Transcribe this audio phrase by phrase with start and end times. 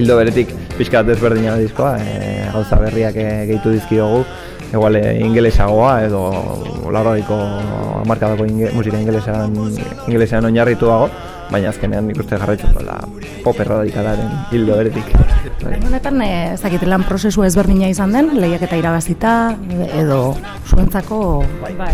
[0.00, 4.22] hildo beretik pixka desberdina diskoa, e, gauza berriak e, gehitu dizkiogu,
[4.72, 6.22] igual e, ingelesagoa edo
[6.94, 7.36] lauroiko
[8.04, 9.56] amarkadako inge, musika ingelesan,
[10.06, 11.10] ingelesan oinarrituago,
[11.50, 12.96] baina azkenean nik uste jarraitzen dola
[13.44, 15.10] pop erradikalaren hildo beretik.
[15.60, 19.32] Honetan, eh, ez dakit lan prozesu ezberdina izan den, lehiak eta irabazita,
[19.98, 20.20] edo
[20.68, 21.20] zuentzako...
[21.62, 21.92] Bai, bai.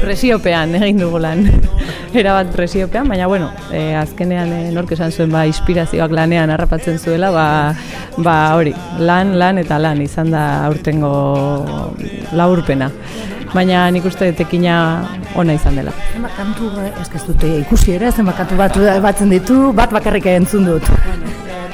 [0.00, 1.44] Presiopean egin dugu lan,
[2.20, 7.30] erabat presiopean, baina bueno, e, azkenean e, nork esan zuen ba, inspirazioak lanean harrapatzen zuela,
[7.34, 7.46] ba,
[8.18, 11.12] ba hori, lan, lan eta lan izan da aurtengo
[12.36, 12.90] laurpena
[13.54, 14.76] baina nik uste tekina
[15.38, 15.92] ona izan dela.
[16.14, 20.68] Zenbat kantu eh, ez dute ikusi ere, zenbat kantu bat batzen ditu, bat bakarrik entzun
[20.68, 20.90] dut.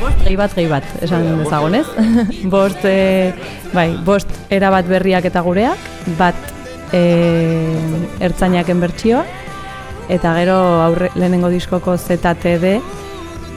[0.01, 1.87] bost gehi bat gehi bat, esan dezagonez.
[2.55, 3.33] bost, e,
[3.75, 6.37] bai, bost erabat berriak eta gureak, bat
[6.93, 7.03] e,
[8.21, 9.25] ertzainaken bertsioa,
[10.13, 12.77] eta gero aurre, lehenengo diskoko ZTD,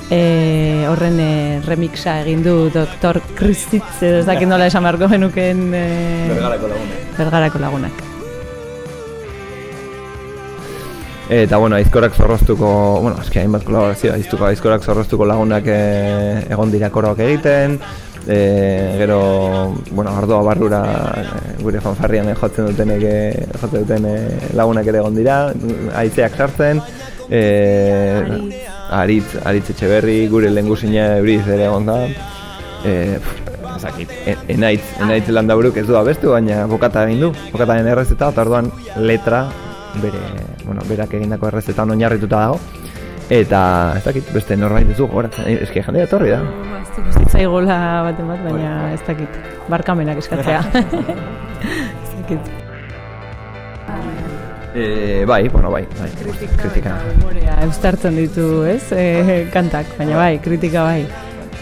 [0.10, 1.32] e, horren e,
[1.66, 3.22] remixa egin du Dr.
[3.38, 5.88] Kristitz, ez dakit nola esan beharko genuken e,
[6.34, 7.18] Bergarako lagunak.
[7.18, 8.09] Bergarako lagunak.
[11.30, 15.76] Eta bueno, aizkorak zorroztuko, bueno, eski hainbat kolaborazioa, aiztuko aizkorak zorroztuko lagunak e,
[16.50, 17.76] egon dira koroak egiten,
[18.26, 18.40] e,
[18.98, 19.20] gero,
[19.92, 20.80] bueno, ardoa barrura
[21.22, 21.28] e,
[21.62, 24.16] gure fanfarrian jotzen dutenek, e, jotzen duten e,
[24.58, 25.38] lagunak ere egon dira,
[26.02, 26.82] aizeak sartzen,
[27.30, 27.44] e,
[28.90, 32.02] aritz, aritz etxe berri, gure lehen guzina ebriz ere egon da,
[32.90, 33.00] e,
[33.76, 38.50] ezakit, e, enaitz, enaitz landaburuk ez du abestu, baina bokata egin du, bokataren errezeta, eta
[38.50, 39.46] orduan letra
[39.98, 40.22] bere,
[40.66, 42.60] bueno, berak egindako errezetan oinarrituta dago.
[43.30, 43.62] Eta,
[43.98, 46.40] ez dakit, beste norbait ez du goratzen, eh, eski jendea etorri da.
[47.30, 49.38] Zaigola bat bat, baina ez dakit,
[49.70, 50.64] barkamenak eskatzea.
[52.04, 52.50] ez dakit.
[54.74, 56.10] E, bai, bueno, bai, bai,
[56.58, 56.96] kritika.
[57.22, 61.04] Morea, eustartzen ditu, ez, e, kantak, baina bai, kritika bai.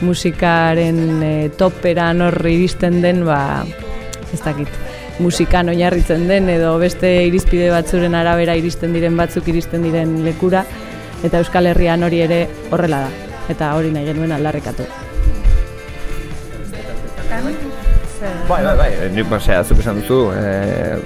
[0.07, 3.65] Musikaren e, topera norri iristen den, ba,
[4.31, 4.71] ez dakit
[5.19, 10.63] musikan oinarritzen den edo beste irizpide batzuren arabera iristen diren batzuk iristen diren lekura
[11.23, 14.85] eta Euskal Herrian hori ere horrela da eta hori nahi genuen aldarrekatu.
[18.47, 20.97] Bai, bai, bai, nik basea zuk esan duzu, e,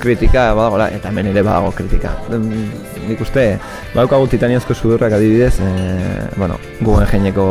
[0.00, 2.12] kritika badagoela eta hemen ere badago kritika.
[2.30, 3.46] Nik uste,
[3.94, 5.70] badaukagu titaniazko sudurrak adibidez, e,
[6.36, 7.46] bueno, guen jeineko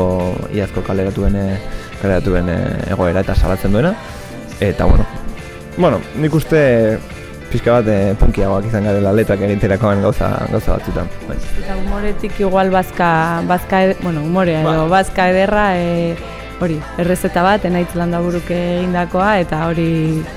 [0.55, 1.37] iazko kaleratuen,
[2.01, 2.53] kaleratuen
[2.87, 3.95] egoera eta salatzen duena.
[4.61, 5.05] Eta, bueno,
[5.77, 6.99] bueno, nik uste
[7.51, 11.09] pixka bat eh, punkiagoak izan garela letrak egiterakoan gauza, gauza batzutan.
[11.27, 11.37] Bai.
[11.61, 13.09] Eta humoretik igual bazka,
[13.49, 15.01] bazka ed, bueno, humorea edo, ba.
[15.01, 16.15] bazka ederra, e,
[16.61, 19.89] hori, errezeta bat, enaitz landaburuk egindakoa, eta hori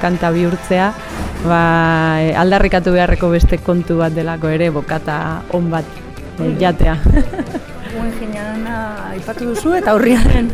[0.02, 0.88] kanta bihurtzea,
[1.44, 1.60] ba,
[2.24, 5.18] e, aldarrikatu beharreko beste kontu bat delako ere, bokata
[5.54, 6.02] on bat
[6.40, 6.98] e, jatea.
[8.04, 10.50] Guen ginean aipatu duzu eta urriaren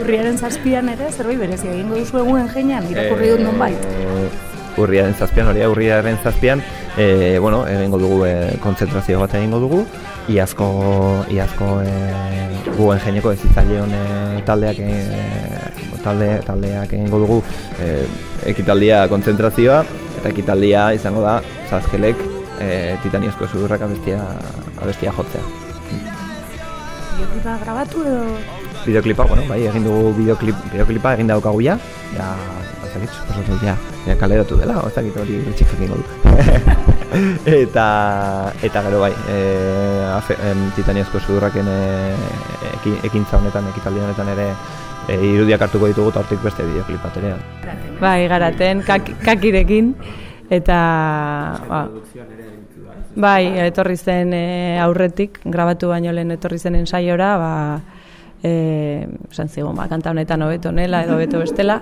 [0.00, 3.84] urriaren zazpian ere zerbait berezia egingo duzu eguen ginean irakurri dut nonbait.
[3.84, 6.62] Eh, urriaren zazpian, hori urriaren zazpian,
[6.96, 8.32] e, bueno, egingo dugu e,
[8.64, 9.82] kontzentrazio bat egingo dugu,
[10.32, 10.70] iazko,
[11.36, 11.92] iazko e,
[12.78, 17.40] guen jeineko ez e, taldeak, e, talde, taldeak egingo dugu
[17.76, 18.06] e,
[18.56, 19.84] ekitaldia kontzentrazioa,
[20.16, 24.22] eta ekitaldia izango da, zazkelek, e, titaniozko zudurrak abestia,
[24.80, 25.67] abestia jotzea
[27.38, 28.22] bideoklipa grabatu edo?
[28.86, 31.76] Bideoklipa, bueno, bai, egin dugu bideoklip, bideoklipa egin daukagu ja,
[32.16, 32.28] ja,
[32.86, 33.74] ezakit, suposatu, ja,
[34.06, 36.04] ja kaleratu dela, ezakit hori txikak ingo du.
[37.62, 37.86] eta,
[38.62, 39.38] eta gero bai, e,
[40.14, 41.78] afe, em, titaniazko sudurraken e,
[43.08, 44.48] ekintza honetan, ekitaldi honetan ere,
[45.08, 47.36] e, irudiak hartuko ditugu eta hortik beste bideoklipa ere.
[48.00, 49.94] Bai, garaten, kak, kakirekin,
[50.50, 50.80] eta...
[51.68, 51.86] Ba,
[53.18, 57.50] Bai, etorri zen e, aurretik, grabatu baino lehen etorri zen ensaiora, ba,
[58.46, 58.52] e,
[59.32, 61.80] esan zigun, ba, kanta honetan hobeto nela edo hobeto bestela,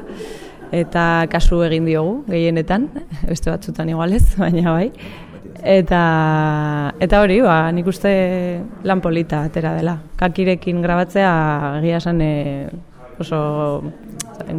[0.73, 2.89] eta kasu egin diogu, gehienetan,
[3.29, 4.89] beste batzutan igualez, baina bai.
[5.61, 6.01] Eta,
[7.05, 8.15] eta hori, ba, nik uste
[8.89, 9.99] lan polita atera dela.
[10.17, 11.37] Kakirekin grabatzea,
[11.83, 12.33] egia esan, e,
[13.21, 13.83] oso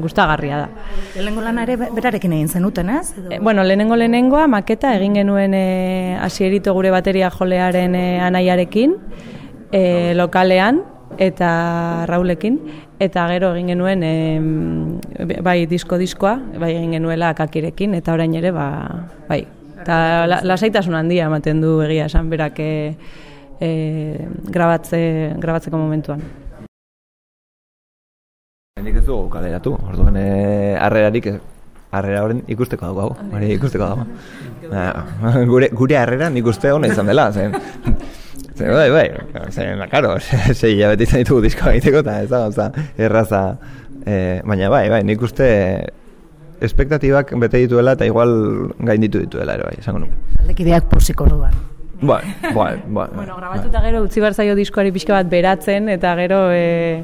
[0.01, 0.67] gustagarria da.
[1.15, 3.13] Lehenengo lana ere berarekin egin zenuten, ez?
[3.29, 8.95] E, bueno, lehenengo lehenengoa maketa egin genuen e, asierito gure bateria jolearen e, anaiarekin,
[9.71, 10.83] e, lokalean,
[11.17, 12.59] eta Raulekin,
[12.99, 18.67] eta gero egin genuen e, bai disko-diskoa, bai egin genuela kakirekin, eta orain ere, ba,
[19.29, 19.43] bai.
[19.77, 22.71] Eta la, lasaitasun handia ematen du egia esan berak e,
[23.61, 23.69] e,
[24.51, 24.99] grabatze,
[25.39, 26.23] grabatzeko momentuan.
[28.83, 30.27] Nik ez dugu kaleratu, orduan e,
[30.77, 31.31] arrerarik,
[31.97, 34.05] arrera horren ikusteko dago hau, hori ikusteko dago.
[35.49, 37.55] gure, gure arrera nik uste hona izan dela, zen.
[38.57, 39.07] Zer, bai, bai,
[39.49, 40.15] zer, karo,
[40.53, 43.41] zei hilabete izan ditugu diskoa egiteko, eta ez da, oza, erraza,
[44.05, 45.47] e, baina bai, bai, nik uste
[46.61, 48.31] espektatibak bete dituela eta igual
[48.79, 50.37] gain ditu dituela ere bai, esango nuke.
[50.43, 51.57] Aldekideak posik orduan.
[52.01, 52.21] Bai,
[52.53, 53.07] bai, bai.
[53.15, 57.01] Bueno, grabatuta gero utzi bar zaio diskoari pixka bat beratzen eta gero e,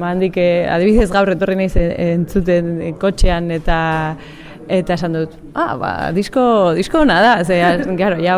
[0.00, 3.80] ba handik e, adibidez gaur etorri naiz entzuten kotxean eta
[4.70, 6.42] eta esan dut, ah, ba, disko,
[6.76, 7.58] disko ona da, ze,
[7.98, 8.36] claro, ja,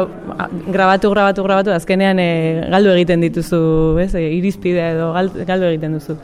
[0.73, 2.31] grabatu, grabatu, grabatu, azkenean e,
[2.73, 3.61] galdu egiten dituzu,
[4.01, 6.17] ez, e, irizpide edo galdu egiten duzu.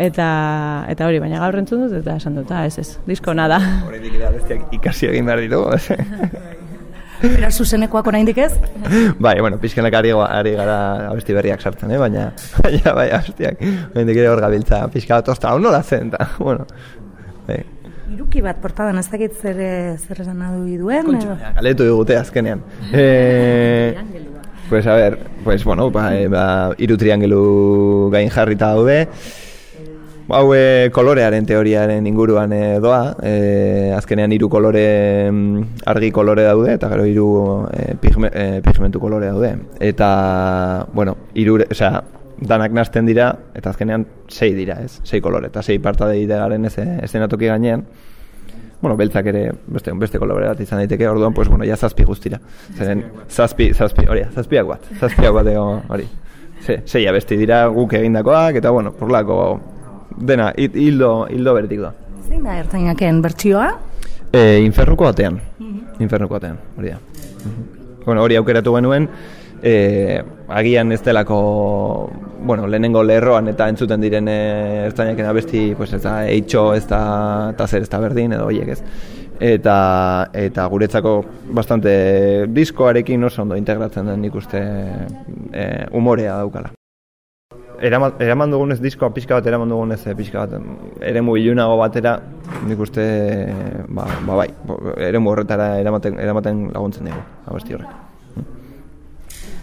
[0.00, 0.28] Eta,
[0.88, 3.58] eta hori, baina gaur entzun dut, eta esan dut, ah, ez ez, disko ona da.
[3.88, 5.74] Horretik ere bestiak ikasi egin behar ditugu,
[7.20, 8.52] Bera zuzenekoak oraindik ez?
[9.20, 10.76] bai, bueno, pixkenak ari, ari gara
[11.10, 11.98] abesti berriak sartzen, eh?
[12.00, 12.30] baina,
[12.62, 13.60] baina bai, abestiak,
[13.92, 16.64] oraindik ere hor gabiltza, pixka bat osta, hau nola zen, eta, bueno,
[17.48, 17.60] bai.
[18.10, 19.60] Iruki bat portadan ez dakit zer,
[20.00, 21.06] zer esan adu duen?
[21.06, 22.64] Kontxo, galetu digute azkenean.
[22.92, 23.94] Eh,
[24.68, 29.08] pues a ver, pues bueno, ba, e, ba, iru triangelu gain jarrita daude,
[30.34, 34.84] hau e, kolorearen teoriaren inguruan e, doa, e, azkenean hiru kolore
[35.30, 37.26] mm, argi kolore daude eta gero hiru
[37.72, 39.54] e, pigme, e, pigmentu kolore daude.
[39.80, 42.02] Eta bueno, hiru, osea,
[42.40, 45.00] danak nazten dira eta azkenean sei dira, ez?
[45.04, 47.84] Sei kolore eta sei parta dira garen ez estenatoki gainean.
[48.80, 51.08] Bueno, beltzak ere beste beste kolore bat izan daiteke.
[51.08, 52.40] Orduan, pues bueno, ja zazpi guztira.
[52.78, 54.88] Zeren zazpi, zazpi, hori, zazpiak bat.
[55.00, 56.08] Zazpiak bat hori.
[56.60, 59.36] Se, sei abesti dira guk egindakoak eta bueno, porlako
[60.20, 61.92] dena, hildo, hildo bertik da.
[62.28, 63.68] Zein da ertainaken bertsioa?
[64.30, 65.40] E, infernuko batean.
[65.58, 66.96] Mm Infernuko batean, hori da.
[66.96, 68.04] Mhm.
[68.06, 69.08] Bueno, hori aukeratu genuen,
[69.62, 72.10] e, agian ez delako,
[72.42, 74.38] bueno, lehenengo lerroan eta entzuten diren e,
[74.86, 77.02] ertainaken abesti, pues ez da, eitxo, ez da,
[77.52, 78.80] eta zer ez da berdin, edo horiek ez.
[79.40, 79.76] Eta,
[80.36, 81.14] eta guretzako
[81.56, 85.64] bastante diskoarekin oso ondo integratzen den nik uste e,
[85.96, 86.74] umorea daukala
[87.80, 92.16] eraman, eraman dugunez diskoa pixka bat eraman dugunez eh, pixka bat ere ilunago batera
[92.66, 93.04] nik uste
[93.88, 94.48] ba, ba bai
[95.08, 97.98] ere horretara eramaten, eramaten laguntzen dugu abesti horrek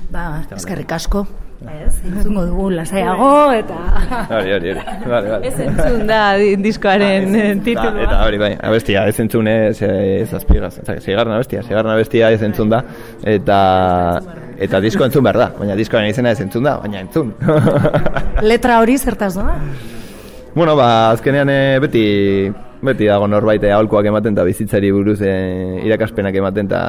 [0.08, 1.26] Ba, eskerrik asko.
[1.58, 3.78] Ez, entzungo dugu lasaiago eta...
[4.30, 4.82] Hori, hori, hori.
[5.10, 5.48] Vale, vale.
[5.50, 6.20] Ez entzun da
[6.62, 8.04] diskoaren ah, titulua.
[8.04, 10.76] Eta hori, bai, abestia, ez entzun ez, ez azpigaz.
[11.00, 12.84] Zigarren abestia, zigarren abestia ez entzun da.
[13.26, 13.58] Eta,
[14.68, 17.34] eta disko entzun behar da, baina diskoaren izena ez entzun da, baina entzun.
[18.52, 19.58] Letra hori zertaz doa?
[20.54, 22.06] Bueno, ba, azkenean eh, beti
[22.82, 25.34] beti dago norbait aholkoak ematen eta bizitzari buruz e,
[25.88, 26.82] irakaspenak ematen eta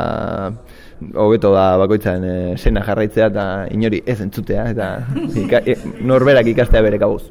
[1.15, 4.89] hobeto da bakoitzaren e, sena jarraitzea eta inori ez entzutea eta
[5.45, 7.31] ika, e, norberak ikastea bere kabuz.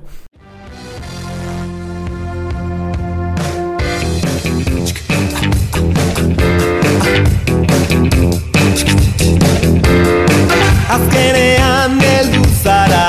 [10.98, 13.06] Azkenean heldu zara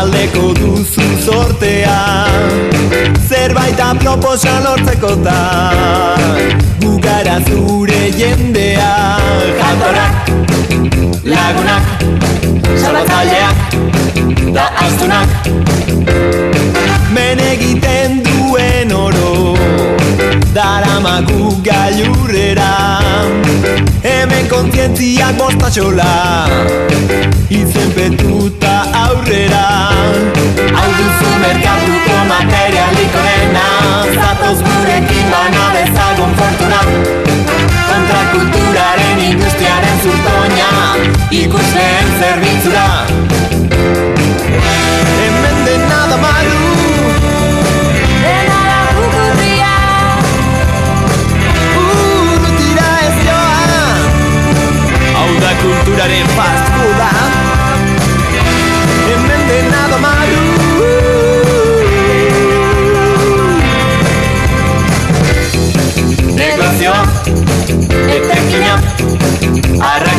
[0.00, 1.98] aldeko duzu sortea
[3.28, 5.38] zerbait aproposa lortzeko da
[7.30, 9.16] Bugara zure jendea.
[9.58, 10.14] Jantorak,
[11.24, 11.84] lagunak,
[12.82, 13.56] salbatzaileak,
[14.54, 15.28] da astunak.
[17.14, 19.56] Men egiten duen oro
[20.54, 22.98] Daramagu gailurrera.
[24.02, 26.10] Hemen kontzientziak bostatxola
[27.50, 28.74] Izen petuta
[29.04, 29.66] aurrera.
[30.74, 33.66] Hau duzu merkatuko materialiko dena
[34.14, 35.59] Zatoz gurekin bana
[36.20, 36.80] dezagun fortuna
[37.88, 40.96] Kontrakulturaren industriaren zurtoina
[41.30, 43.06] Ikusleen zerbitzura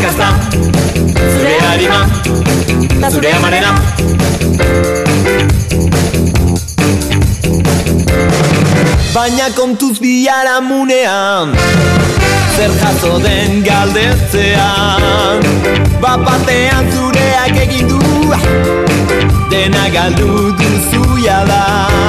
[0.02, 0.30] Arrakazta
[1.32, 2.10] Zure harima
[3.02, 3.76] Ta zure amarena
[9.14, 11.54] Baina kontuz biara munean
[12.56, 15.46] Zer jaso den galdetzean
[16.02, 18.02] Bapatean zureak egin du
[19.52, 21.06] Dena galdu duzu
[21.48, 22.01] da